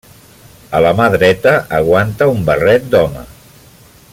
[0.77, 3.23] A la mà dreta aguanta un barret d'home.